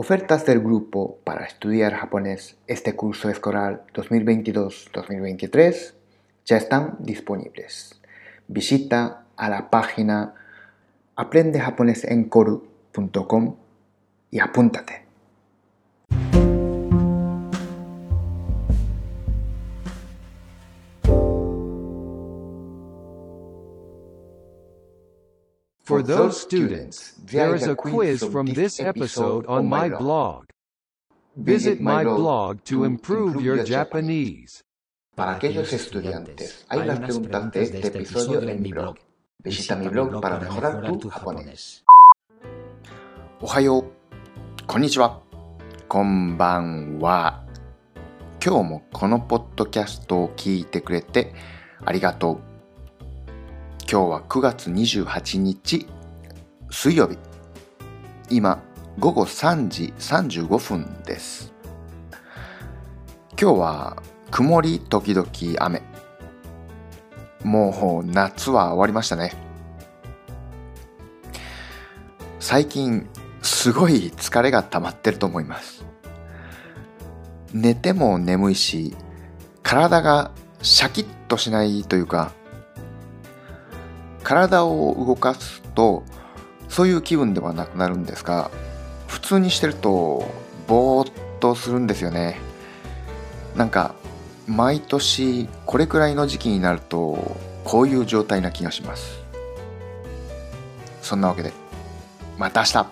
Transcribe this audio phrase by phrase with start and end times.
[0.00, 5.94] Ofertas del grupo para estudiar japonés este curso escolar 2022-2023
[6.44, 8.00] ya están disponibles.
[8.46, 10.34] Visita a la página
[11.16, 13.56] aprendejaponesencoru.com
[14.30, 15.07] y apúntate.
[25.88, 30.44] For those students, there is a quiz from this episode on my blog.
[31.34, 34.60] Visit my blog to improve your Japanese.
[35.16, 38.98] Para aquellos estudiantes, hay unas preguntas de este episodio en mi blog.
[39.42, 41.82] Visita mi blog para mejorar tu japonés.
[43.40, 43.84] おはよう。
[44.66, 45.22] こんにちは。
[45.88, 47.46] こんばんは。
[48.44, 51.32] 今日もこのポッドキャストを聞いてくれて
[51.82, 52.47] ありがとう。
[53.90, 55.86] 今日は9月28日
[56.70, 57.16] 水曜日。
[58.28, 58.62] 今
[58.98, 61.54] 午後3時35分です。
[63.40, 65.26] 今日は曇り時々
[65.64, 65.80] 雨。
[67.42, 69.32] もう夏は終わりましたね。
[72.40, 73.08] 最近
[73.40, 75.86] すごい疲れが溜まってると思います。
[77.54, 78.94] 寝ても眠いし、
[79.62, 80.30] 体が
[80.60, 82.32] シャキッとしないというか、
[84.28, 86.02] 体を動かすと
[86.68, 88.50] そういう気分ではなくなるんですが、
[89.06, 90.30] 普通にしてると
[90.66, 92.38] ぼーっとするんですよね。
[93.56, 93.94] なんか
[94.46, 99.18] 毎年これくらいの時期になるとこういう状態な気がします。
[101.00, 101.54] そんなわけで
[102.36, 102.86] また明日